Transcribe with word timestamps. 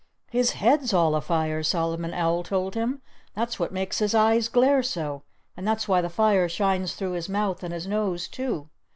"His 0.31 0.53
head's 0.53 0.93
all 0.95 1.13
afire!" 1.13 1.61
Solomon 1.61 2.11
Owl 2.11 2.41
told 2.41 2.73
him. 2.73 3.03
"That's 3.35 3.59
what 3.59 3.71
makes 3.71 3.99
his 3.99 4.15
eyes 4.15 4.47
glare 4.47 4.81
so. 4.81 5.21
And 5.55 5.67
that's 5.67 5.87
why 5.87 6.01
the 6.01 6.09
fire 6.09 6.49
shines 6.49 6.95
through 6.95 7.11
his 7.11 7.29
mouth 7.29 7.61
and 7.61 7.71
his 7.71 7.85
nose, 7.85 8.27
too. 8.27 8.71